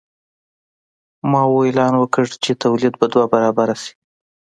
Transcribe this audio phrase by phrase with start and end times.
[1.31, 3.93] ماوو اعلان وکړ چې تولید به دوه برابره شي.